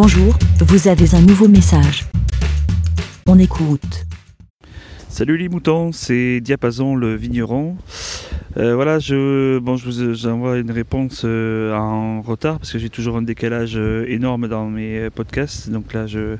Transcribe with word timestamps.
Bonjour, 0.00 0.38
vous 0.60 0.86
avez 0.86 1.12
un 1.16 1.20
nouveau 1.22 1.48
message. 1.48 2.04
On 3.26 3.36
écoute. 3.36 4.06
Salut 5.08 5.36
les 5.36 5.48
moutons, 5.48 5.90
c'est 5.90 6.40
Diapason 6.40 6.94
le 6.94 7.16
vigneron. 7.16 7.76
Euh, 8.58 8.76
voilà, 8.76 9.00
je, 9.00 9.58
bon, 9.58 9.76
je 9.76 9.86
vous 9.86 10.26
envoie 10.28 10.58
une 10.58 10.70
réponse 10.70 11.22
euh, 11.24 11.74
en 11.74 12.22
retard 12.22 12.60
parce 12.60 12.72
que 12.72 12.78
j'ai 12.78 12.90
toujours 12.90 13.16
un 13.16 13.22
décalage 13.22 13.76
euh, 13.76 14.04
énorme 14.06 14.46
dans 14.46 14.66
mes 14.66 15.10
podcasts. 15.10 15.68
Donc 15.68 15.92
là, 15.92 16.06
je, 16.06 16.36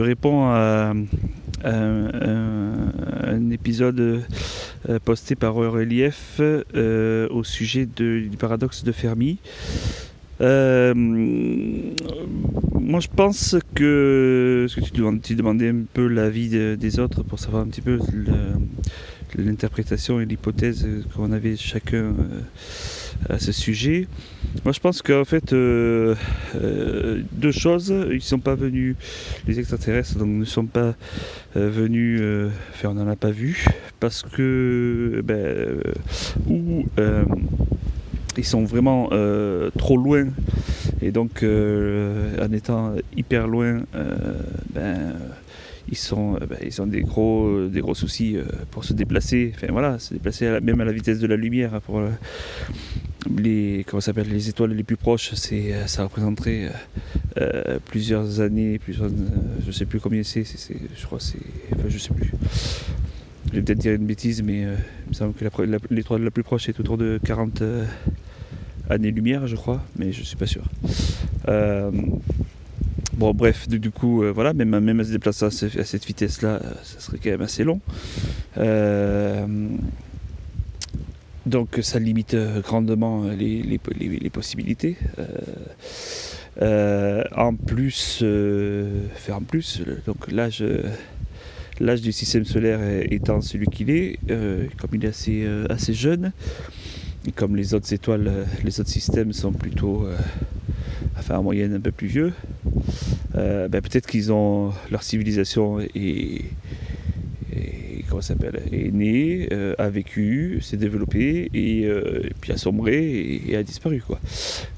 réponds 0.00 0.48
à, 0.48 0.92
un 1.64 3.50
épisode 3.52 4.24
posté 5.04 5.36
par 5.36 5.54
Relief 5.54 6.40
au 7.30 7.44
sujet 7.44 7.86
du 7.86 8.28
paradoxe 8.36 8.82
de 8.82 8.90
Fermi. 8.90 9.38
Moi, 10.42 11.94
je 13.00 13.08
pense 13.14 13.56
que, 13.74 14.66
ce 14.68 14.80
que 14.80 14.84
tu, 14.84 15.02
tu 15.22 15.34
demandais 15.34 15.68
un 15.68 15.84
peu 15.92 16.06
l'avis 16.06 16.76
des 16.76 17.00
autres 17.00 17.22
pour 17.22 17.38
savoir 17.38 17.62
un 17.62 17.66
petit 17.66 17.80
peu 17.80 17.98
l'interprétation 19.36 20.20
et 20.20 20.26
l'hypothèse 20.26 20.86
qu'on 21.14 21.32
avait 21.32 21.56
chacun 21.56 21.96
euh, 21.96 22.40
à 23.28 23.38
ce 23.38 23.52
sujet. 23.52 24.06
Moi 24.64 24.72
je 24.72 24.80
pense 24.80 25.02
qu'en 25.02 25.24
fait 25.24 25.52
euh, 25.52 26.14
euh, 26.56 27.22
deux 27.32 27.52
choses, 27.52 27.94
ils 28.10 28.22
sont 28.22 28.38
pas 28.38 28.54
venus, 28.54 28.96
les 29.46 29.58
extraterrestres 29.58 30.18
donc 30.18 30.28
ne 30.28 30.44
sont 30.44 30.66
pas 30.66 30.94
venus, 31.54 32.20
enfin 32.72 32.90
on 32.90 32.94
n'en 32.94 33.08
a 33.08 33.16
pas 33.16 33.30
vu, 33.30 33.66
parce 34.00 34.22
que 34.22 35.22
ben, 35.24 35.82
ou 36.48 36.86
ils 38.36 38.44
sont 38.44 38.64
vraiment 38.64 39.10
trop 39.78 39.96
loin 39.96 40.26
et 41.00 41.10
donc 41.10 41.44
en 41.44 42.52
étant 42.52 42.94
hyper 43.16 43.46
loin 43.46 43.82
ben, 44.74 45.14
ils, 45.92 45.96
sont, 45.96 46.36
euh, 46.36 46.46
bah, 46.46 46.56
ils 46.64 46.80
ont 46.80 46.86
des 46.86 47.02
gros, 47.02 47.46
euh, 47.46 47.68
des 47.68 47.80
gros 47.80 47.94
soucis 47.94 48.36
euh, 48.36 48.44
pour 48.70 48.84
se 48.84 48.92
déplacer. 48.92 49.52
Enfin 49.54 49.68
voilà, 49.70 49.98
se 49.98 50.14
déplacer 50.14 50.60
même 50.60 50.80
à 50.80 50.84
la 50.84 50.92
vitesse 50.92 51.18
de 51.18 51.26
la 51.26 51.36
lumière. 51.36 51.74
Hein, 51.74 51.80
pour 51.84 52.02
les, 53.36 53.84
comment 53.86 54.02
les 54.16 54.48
étoiles 54.48 54.72
les 54.72 54.82
plus 54.82 54.96
proches, 54.96 55.34
c'est, 55.34 55.74
ça 55.86 56.04
représenterait 56.04 56.72
plusieurs 57.86 58.40
années, 58.40 58.78
plusieurs, 58.78 59.10
je 59.64 59.70
sais 59.70 59.86
plus 59.86 60.00
combien 60.00 60.22
c'est, 60.22 60.44
je 60.44 61.06
crois 61.06 61.20
c'est, 61.20 61.38
je 61.88 61.98
sais 61.98 62.12
plus. 62.12 62.32
Je 63.48 63.58
vais 63.58 63.62
peut-être 63.62 63.78
dire 63.78 63.94
une 63.94 64.06
bêtise, 64.06 64.42
mais 64.42 64.62
il 64.62 65.08
me 65.08 65.12
semble 65.12 65.34
que 65.34 65.44
l'étoile 65.90 66.22
la, 66.22 66.30
plus 66.30 66.42
proche 66.42 66.68
est 66.68 66.80
autour 66.80 66.98
de 66.98 67.20
40 67.24 67.62
années-lumière, 68.90 69.46
je 69.46 69.56
crois, 69.56 69.82
mais 69.96 70.12
je 70.12 70.20
ne 70.20 70.24
suis 70.24 70.36
pas 70.36 70.46
sûr. 70.46 70.64
Bon, 73.14 73.34
bref, 73.34 73.68
du, 73.68 73.90
coup, 73.90 74.22
euh, 74.22 74.32
voilà, 74.32 74.54
même, 74.54 74.80
même 74.80 75.00
à 75.00 75.04
se 75.04 75.10
déplacer 75.10 75.44
à, 75.44 75.50
cette 75.50 76.04
vitesse-là, 76.06 76.48
euh, 76.48 76.72
ça 76.82 76.98
serait 76.98 77.18
quand 77.22 77.30
même 77.30 77.42
assez 77.42 77.62
long. 77.62 77.80
Euh, 78.56 79.46
donc, 81.44 81.78
ça 81.82 81.98
limite 81.98 82.34
grandement 82.64 83.24
les, 83.28 83.78
possibilités. 84.32 84.96
en 86.60 87.54
plus, 87.54 88.24
en 89.30 89.40
plus, 89.42 89.82
donc 90.06 90.30
l'âge 90.30 90.64
l'âge 91.80 92.00
du 92.00 92.12
système 92.12 92.44
solaire 92.44 92.80
étant 93.10 93.40
celui 93.40 93.66
qu'il 93.66 93.90
est, 93.90 94.18
comme 94.78 94.90
il 94.94 95.04
est 95.04 95.08
assez, 95.08 95.46
assez 95.68 95.92
jeune, 95.92 96.32
comme 97.30 97.54
les 97.54 97.74
autres 97.74 97.92
étoiles, 97.92 98.30
les 98.64 98.80
autres 98.80 98.90
systèmes 98.90 99.32
sont 99.32 99.52
plutôt, 99.52 100.08
enfin 101.16 101.38
en 101.38 101.42
moyenne 101.44 101.74
un 101.74 101.80
peu 101.80 101.92
plus 101.92 102.08
vieux, 102.08 102.32
euh, 103.36 103.68
ben, 103.68 103.80
peut-être 103.80 104.06
qu'ils 104.06 104.32
ont 104.32 104.72
leur 104.90 105.02
civilisation 105.02 105.80
est, 105.80 106.44
comment 108.08 108.20
s'appelle 108.20 108.62
est 108.70 108.92
née, 108.92 109.48
euh, 109.52 109.74
a 109.78 109.88
vécu, 109.88 110.58
s'est 110.60 110.76
développée 110.76 111.50
et, 111.54 111.86
euh, 111.86 112.22
puis 112.40 112.52
a 112.52 112.58
sombré 112.58 113.40
et, 113.48 113.56
a 113.56 113.62
disparu 113.62 114.02
quoi. 114.06 114.20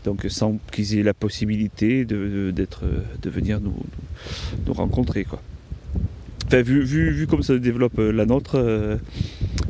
Donc 0.04 0.24
sans 0.28 0.58
qu'ils 0.70 0.98
aient 0.98 1.02
la 1.02 1.14
possibilité 1.14 2.04
de, 2.04 2.52
d'être, 2.52 2.84
de 3.22 3.30
venir 3.30 3.60
nous, 3.60 3.74
nous, 4.66 4.72
rencontrer 4.72 5.24
quoi. 5.24 5.42
Enfin, 6.46 6.62
vu, 6.62 6.82
vu, 6.82 7.10
vu, 7.10 7.26
comme 7.26 7.42
ça 7.42 7.56
développe 7.56 7.98
la 7.98 8.26
nôtre, 8.26 8.98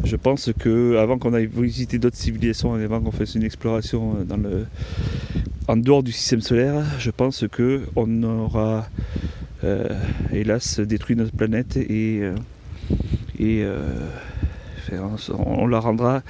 je 0.04 0.16
pense 0.16 0.50
que 0.58 0.96
avant 0.96 1.18
qu'on 1.18 1.34
aille 1.34 1.48
visiter 1.52 1.98
d'autres 1.98 2.16
civilisations, 2.16 2.74
avant 2.74 3.00
qu'on 3.00 3.10
fasse 3.10 3.34
une 3.34 3.42
exploration 3.42 4.16
le, 4.28 4.66
en 5.68 5.76
dehors 5.76 6.02
du 6.02 6.12
système 6.12 6.40
solaire, 6.40 6.84
je 6.98 7.10
pense 7.10 7.44
que 7.50 7.82
on 7.96 8.22
aura 8.22 8.86
euh, 9.64 9.88
hélas 10.32 10.80
détruit 10.80 11.16
notre 11.16 11.32
planète 11.32 11.76
et, 11.78 12.20
euh, 12.20 12.34
et 13.38 13.62
euh, 13.64 13.78
on 15.38 15.66
la 15.66 15.80
rendra 15.80 16.22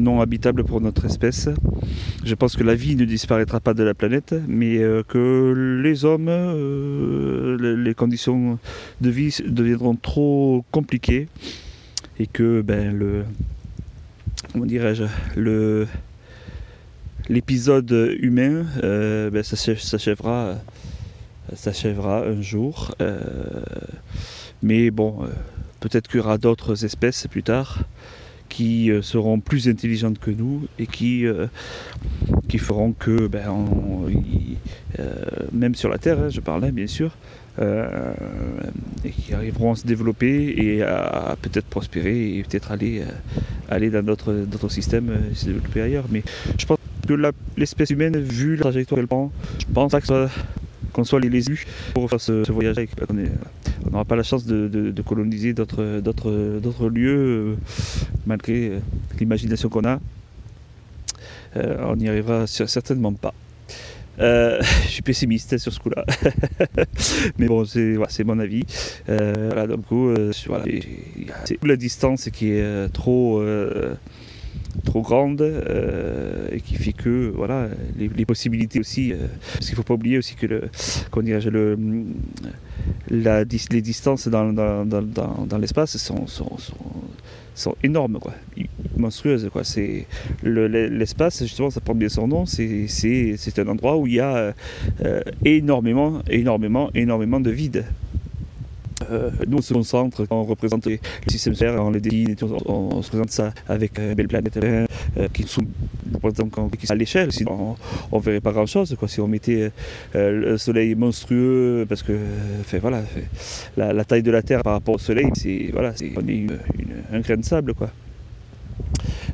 non 0.00 0.20
habitable 0.20 0.64
pour 0.64 0.80
notre 0.80 1.04
espèce. 1.04 1.48
Je 2.24 2.34
pense 2.34 2.56
que 2.56 2.64
la 2.64 2.74
vie 2.74 2.96
ne 2.96 3.04
disparaîtra 3.04 3.60
pas 3.60 3.74
de 3.74 3.84
la 3.84 3.94
planète, 3.94 4.34
mais 4.48 4.78
que 5.06 5.80
les 5.80 6.04
hommes, 6.04 6.28
les 7.58 7.94
conditions 7.94 8.58
de 9.00 9.10
vie 9.10 9.38
deviendront 9.46 9.94
trop 9.94 10.64
compliquées 10.72 11.28
et 12.22 12.28
que 12.28 12.62
ben 12.62 12.96
le 12.96 13.24
comment 14.52 14.64
dirais-je 14.64 15.04
le 15.36 15.88
l'épisode 17.28 17.90
humain 18.20 18.64
euh, 18.82 19.28
ben, 19.30 19.42
s'achèvera, 19.42 20.54
s'achèvera 21.54 22.24
un 22.24 22.40
jour. 22.42 22.94
Euh, 23.00 23.16
mais 24.62 24.90
bon, 24.90 25.24
euh, 25.24 25.28
peut-être 25.80 26.08
qu'il 26.08 26.18
y 26.18 26.20
aura 26.20 26.38
d'autres 26.38 26.84
espèces 26.84 27.26
plus 27.26 27.42
tard 27.42 27.80
qui 28.48 28.90
seront 29.00 29.40
plus 29.40 29.66
intelligentes 29.66 30.18
que 30.18 30.30
nous 30.30 30.66
et 30.78 30.86
qui, 30.86 31.24
qui 32.48 32.58
feront 32.58 32.92
que, 32.92 33.26
ben, 33.26 33.50
même 35.52 35.74
sur 35.74 35.88
la 35.88 35.96
Terre, 35.96 36.18
hein, 36.18 36.28
je 36.28 36.40
parlais 36.40 36.70
bien 36.70 36.86
sûr, 36.86 37.16
et 37.60 39.10
qui 39.10 39.34
arriveront 39.34 39.72
à 39.72 39.76
se 39.76 39.86
développer 39.86 40.54
et 40.56 40.82
à, 40.82 41.36
peut-être 41.40 41.66
prospérer 41.66 42.38
et 42.38 42.42
peut-être 42.42 42.70
aller, 42.72 43.02
aller 43.68 43.90
dans 43.90 44.02
d'autres, 44.02 44.68
systèmes 44.68 45.10
et 45.30 45.34
se 45.34 45.46
développer 45.46 45.82
ailleurs. 45.82 46.06
Mais 46.10 46.22
je 46.58 46.64
pense 46.66 46.78
que 47.06 47.14
l'espèce 47.56 47.90
humaine, 47.90 48.16
vu 48.18 48.56
la 48.56 48.62
trajectoire 48.62 48.98
qu'elle 48.98 49.08
prend, 49.08 49.32
je 49.58 49.66
pense 49.72 49.92
que 49.92 50.28
qu'on 50.92 51.04
soit 51.04 51.20
les 51.20 51.30
lésus 51.30 51.66
pour 51.94 52.08
faire 52.08 52.20
ce, 52.20 52.50
voyage. 52.52 52.76
On 53.86 53.90
n'aura 53.90 54.04
pas 54.04 54.16
la 54.16 54.22
chance 54.22 54.44
de, 54.46 55.02
coloniser 55.02 55.54
d'autres 55.54 56.88
lieux 56.88 57.16
euh, 57.16 57.56
malgré 58.26 58.68
euh, 58.68 58.78
l'imagination 59.18 59.68
qu'on 59.68 59.84
a. 59.84 60.00
Euh, 61.56 61.84
on 61.86 61.96
n'y 61.96 62.08
arrivera 62.08 62.46
certainement 62.46 63.12
pas. 63.12 63.34
je 64.84 64.88
suis 64.88 65.02
pessimiste 65.02 65.58
sur 65.58 65.72
ce 65.72 65.80
coup-là. 65.80 66.04
Mais 67.38 67.46
bon, 67.46 67.64
c'est 67.64 68.24
mon 68.24 68.38
avis. 68.38 68.64
voilà, 69.06 69.66
donc, 69.66 69.84
voilà, 69.90 70.64
c'est 71.44 71.62
la 71.62 71.76
distance 71.76 72.28
qui 72.30 72.52
est 72.52 72.92
trop 72.92 73.42
trop 74.84 75.02
grande 75.02 75.42
euh, 75.42 76.48
et 76.50 76.60
qui 76.60 76.74
fait 76.76 76.92
que 76.92 77.32
voilà 77.34 77.68
les, 77.96 78.24
possibilités 78.24 78.80
aussi 78.80 79.12
euh, 79.12 79.26
parce 79.52 79.66
qu'il 79.66 79.72
ne 79.72 79.76
faut 79.76 79.82
pas 79.82 79.94
oublier 79.94 80.18
aussi 80.18 80.34
que 80.34 80.46
le 80.46 80.70
le 81.50 81.78
la, 83.10 83.44
les 83.44 83.82
distances 83.82 84.28
dans, 84.28 84.52
dans, 84.52 84.84
dans, 84.84 85.02
dans 85.02 85.58
l'espace 85.58 85.96
sont, 85.98 86.26
sont, 86.26 86.56
sont, 87.54 87.76
énormes 87.82 88.18
quoi 88.18 88.32
monstrueuses 89.02 89.48
quoi 89.52 89.64
c'est 89.64 90.06
l'espace 90.42 91.42
justement 91.42 91.70
ça 91.70 91.80
porte 91.80 91.98
bien 91.98 92.08
son 92.08 92.26
nom 92.28 92.44
c'est 92.46 93.58
un 93.58 93.68
endroit 93.68 93.96
où 93.96 94.06
il 94.06 94.14
y 94.14 94.20
a 94.20 94.54
euh, 95.04 95.20
énormément 95.44 96.22
énormément 96.28 96.90
énormément 96.94 97.40
de 97.40 97.50
vide 97.50 97.84
euh, 99.10 99.30
nous, 99.46 99.58
on 99.58 99.62
se 99.62 99.74
concentre, 99.74 100.26
on 100.30 100.44
représente 100.44 100.86
le 100.86 100.98
système 101.28 101.54
solaire, 101.54 101.82
on 101.82 101.90
les 101.90 102.00
décline, 102.00 102.36
on, 102.66 102.96
on, 102.96 103.02
se 103.02 103.08
présente 103.08 103.30
ça 103.30 103.52
avec 103.68 103.98
euh, 103.98 104.14
belle 104.14 104.28
planète 104.28 104.58
euh, 104.58 104.86
qui 105.32 105.44
sont 105.44 105.62
à 106.88 106.94
l'échelle, 106.94 107.32
sinon 107.32 107.76
on 108.10 108.18
ne 108.18 108.22
verrait 108.22 108.40
pas 108.40 108.52
grand-chose. 108.52 108.96
Si 109.06 109.20
on 109.20 109.28
mettait 109.28 109.70
le 110.14 110.56
soleil 110.56 110.94
monstrueux, 110.94 111.86
parce 111.88 112.02
que 112.02 112.16
voilà, 112.80 113.02
la, 113.76 114.04
taille 114.04 114.22
de 114.22 114.30
la 114.30 114.42
Terre 114.42 114.62
par 114.62 114.74
rapport 114.74 114.94
au 114.94 114.98
soleil, 114.98 115.30
c'est 115.34 115.70
voilà, 115.72 115.92
on 116.16 116.28
est 116.28 116.46
un 117.12 117.20
grain 117.20 117.36
de 117.36 117.44
sable. 117.44 117.74
Quoi. 117.74 117.90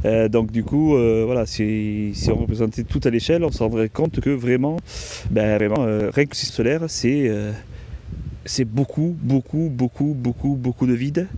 Donc 0.05 0.50
du 0.50 0.65
coup, 0.65 0.97
voilà, 1.27 1.47
si, 1.47 2.12
on 2.29 2.37
représentait 2.37 2.85
tout 2.85 3.00
à 3.05 3.11
l'échelle, 3.11 3.45
on 3.45 3.50
se 3.50 3.62
rendrait 3.62 3.89
compte 3.89 4.21
que 4.21 4.31
vraiment, 4.31 4.79
ben, 5.31 5.56
vraiment 5.56 5.85
rien 5.85 6.27
que 6.27 6.31
le 6.31 6.47
solaire, 6.47 6.85
c'est 6.89 7.31
c'est 8.45 8.65
beaucoup, 8.65 9.17
beaucoup, 9.21 9.69
beaucoup, 9.71 10.15
beaucoup, 10.17 10.56
beaucoup 10.56 10.87
de 10.87 10.95
vide. 10.95 11.29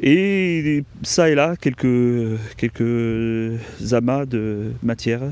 Et 0.00 0.84
ça 1.02 1.28
et 1.28 1.34
là, 1.34 1.56
quelques, 1.56 2.38
quelques 2.56 3.92
amas 3.92 4.26
de 4.26 4.72
matière 4.82 5.22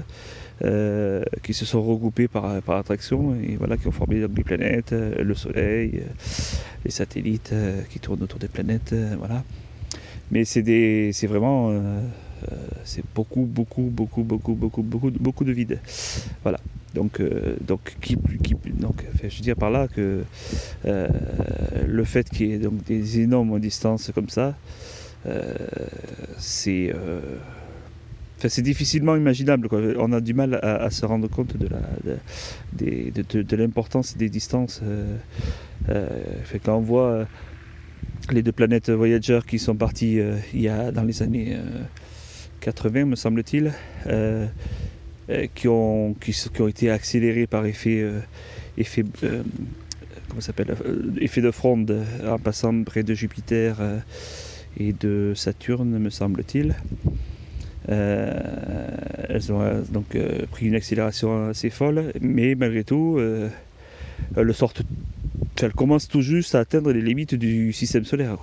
qui 1.42 1.54
se 1.54 1.64
sont 1.64 1.82
regroupés 1.82 2.28
par, 2.28 2.60
par 2.62 2.76
attraction 2.76 3.36
et 3.36 3.56
voilà, 3.56 3.76
qui 3.76 3.86
ont 3.86 3.92
formé 3.92 4.16
les 4.16 4.42
planètes, 4.42 4.92
le 4.92 5.34
Soleil, 5.34 6.02
les 6.84 6.90
satellites 6.90 7.54
qui 7.90 8.00
tournent 8.00 8.22
autour 8.22 8.38
des 8.38 8.48
planètes. 8.48 8.94
voilà. 9.18 9.42
Mais 10.30 10.44
c'est 10.44 11.26
vraiment 11.26 11.72
c'est 12.84 13.04
beaucoup, 13.14 13.42
beaucoup, 13.42 13.82
beaucoup, 13.82 14.22
beaucoup, 14.22 14.54
beaucoup, 14.54 14.82
beaucoup, 14.82 15.10
beaucoup 15.10 15.44
de 15.44 15.52
vide. 15.52 15.80
Voilà. 16.42 16.58
Donc, 16.94 17.20
donc, 17.60 17.94
qui, 18.00 18.16
donc 18.72 19.04
je 19.22 19.36
veux 19.36 19.42
dire 19.42 19.56
par 19.56 19.70
là 19.70 19.86
que 19.86 20.22
le 20.84 22.04
fait 22.04 22.28
qu'il 22.30 22.46
y 22.46 22.52
ait 22.54 22.58
donc 22.58 22.82
des 22.84 23.20
énormes 23.20 23.60
distances 23.60 24.10
comme 24.14 24.30
ça, 24.30 24.54
c'est 26.38 26.92
difficilement 28.62 29.16
imaginable. 29.16 29.68
On 29.98 30.12
a 30.12 30.20
du 30.20 30.34
mal 30.34 30.54
à, 30.62 30.88
se 30.90 31.04
rendre 31.04 31.28
compte 31.28 31.56
de, 31.56 31.68
de, 32.78 33.56
l'importance 33.56 34.16
des 34.16 34.30
distances. 34.30 34.80
quand 35.86 36.76
on 36.76 36.80
voit 36.80 37.26
les 38.32 38.42
deux 38.42 38.52
planètes 38.52 38.90
Voyager 38.90 39.40
qui 39.46 39.58
sont 39.58 39.76
parties 39.76 40.18
il 40.54 40.60
y 40.60 40.68
a 40.68 40.90
dans 40.92 41.04
les 41.04 41.22
années 41.22 41.56
80, 42.60 43.04
me 43.04 43.16
semble-t-il, 43.16 43.72
euh, 44.06 44.46
euh, 45.30 45.46
qui, 45.54 45.68
ont, 45.68 46.14
été 46.68 46.90
accélérés 46.90 47.46
par 47.46 47.66
effet, 47.66 48.00
euh, 48.00 48.20
effet, 48.76 49.02
de 51.42 51.50
fronde 51.50 52.04
en 52.26 52.38
passant 52.38 52.82
près 52.82 53.02
de 53.02 53.14
Jupiter 53.14 53.76
et 54.78 54.92
de 54.92 55.32
Saturne, 55.34 55.98
me 55.98 56.10
semble-t-il. 56.10 56.74
elles 57.88 59.52
ont 59.52 59.82
donc 59.90 60.16
pris 60.50 60.66
une 60.66 60.74
accélération 60.74 61.48
assez 61.48 61.70
folle, 61.70 62.12
mais 62.20 62.54
malgré 62.54 62.84
tout, 62.84 63.18
elles, 64.36 65.72
commencent 65.74 66.08
tout 66.08 66.22
juste 66.22 66.54
à 66.54 66.60
atteindre 66.60 66.92
les 66.92 67.00
limites 67.00 67.34
du 67.34 67.72
système 67.72 68.04
solaire. 68.04 68.38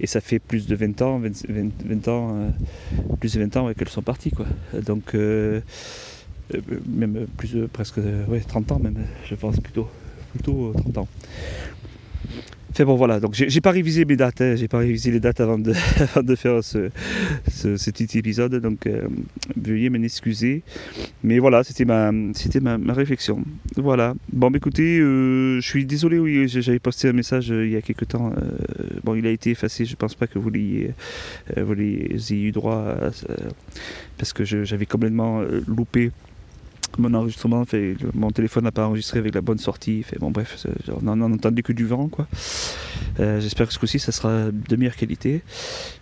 Et 0.00 0.06
ça 0.06 0.20
fait 0.20 0.38
plus 0.38 0.66
de 0.66 0.76
20 0.76 1.02
ans, 1.02 1.20
20, 1.20 2.08
ans, 2.08 2.36
euh, 2.36 2.50
plus 3.20 3.34
de 3.34 3.40
20 3.40 3.56
ans 3.56 3.72
qu'elles 3.74 3.88
sont 3.88 4.02
parties 4.02 4.30
quoi. 4.30 4.46
Donc 4.84 5.14
euh, 5.14 5.60
euh, 6.54 6.60
même 6.86 7.26
plus 7.36 7.54
de 7.54 7.66
presque 7.66 8.00
30 8.48 8.72
ans 8.72 8.78
même, 8.78 8.96
je 9.24 9.34
pense 9.34 9.58
plutôt, 9.60 9.88
plutôt 10.32 10.72
30 10.76 10.98
ans 10.98 11.08
bon 12.84 12.96
voilà, 12.96 13.20
donc 13.20 13.34
j'ai 13.34 13.60
pas 13.60 13.70
révisé 13.70 14.04
mes 14.04 14.16
dates, 14.16 14.40
hein. 14.40 14.54
j'ai 14.56 14.68
pas 14.68 14.78
révisé 14.78 15.10
les 15.10 15.20
dates 15.20 15.40
avant 15.40 15.58
de, 15.58 15.72
faire 16.36 16.62
ce, 16.62 16.90
petit 17.90 18.18
épisode, 18.18 18.54
donc 18.56 18.86
euh, 18.86 19.08
veuillez 19.56 19.90
m'en 19.90 20.02
excuser. 20.02 20.62
Mais 21.22 21.38
voilà, 21.38 21.64
c'était 21.64 21.84
ma, 21.84 22.12
ma, 22.12 22.92
réflexion. 22.92 23.42
Voilà. 23.76 24.14
Bon, 24.32 24.50
bah, 24.50 24.58
écoutez, 24.58 24.98
euh, 25.00 25.60
je 25.60 25.66
suis 25.66 25.84
désolé, 25.86 26.18
oui, 26.18 26.48
j'avais 26.48 26.78
posté 26.78 27.08
un 27.08 27.12
message 27.12 27.50
euh, 27.50 27.66
il 27.66 27.72
y 27.72 27.76
a 27.76 27.82
quelques 27.82 28.08
temps. 28.08 28.32
bon, 29.04 29.14
il 29.14 29.26
a 29.26 29.30
été 29.30 29.50
effacé, 29.50 29.84
je 29.84 29.96
pense 29.96 30.14
pas 30.14 30.26
que 30.26 30.38
vous 30.38 30.50
l'ayez, 30.50 30.92
vous 31.56 31.74
eu 31.74 32.52
droit 32.52 32.96
parce 34.16 34.32
que 34.32 34.44
j'avais 34.44 34.86
complètement 34.86 35.42
loupé 35.66 36.10
mon 36.98 37.14
enregistrement, 37.14 37.64
mon 38.14 38.30
téléphone 38.30 38.64
n'a 38.64 38.72
pas 38.72 38.86
enregistré 38.86 39.18
avec 39.18 39.34
la 39.34 39.40
bonne 39.40 39.58
sortie. 39.58 40.04
Bon, 40.20 40.30
bref, 40.30 40.66
on 40.88 41.02
n'en 41.02 41.32
entendait 41.32 41.62
que 41.62 41.72
du 41.72 41.86
vent. 41.86 42.10
Euh, 43.20 43.40
j'espère 43.40 43.68
que 43.68 43.72
ce 43.72 43.78
coup-ci, 43.78 43.98
ça 43.98 44.12
sera 44.12 44.50
de 44.50 44.76
meilleure 44.76 44.96
qualité. 44.96 45.42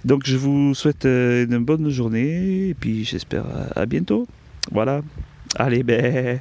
Donc, 0.05 0.23
je 0.25 0.37
vous 0.37 0.75
souhaite 0.75 1.05
euh, 1.05 1.45
une 1.45 1.59
bonne 1.59 1.89
journée 1.91 2.69
et 2.69 2.75
puis 2.75 3.05
j'espère 3.05 3.45
à, 3.75 3.87
bientôt. 3.87 4.27
Voilà. 4.73 5.03
Allez, 5.57 5.83
ben. 5.83 6.41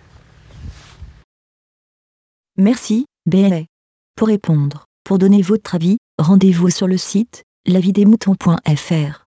Merci, 2.57 3.05
BLA. 3.25 3.63
Pour 4.15 4.29
répondre, 4.29 4.85
pour 5.03 5.17
donner 5.17 5.41
votre 5.41 5.75
avis, 5.75 5.97
rendez-vous 6.17 6.69
sur 6.69 6.87
le 6.87 6.97
site 6.97 7.43
lavidemouton.fr. 7.67 9.24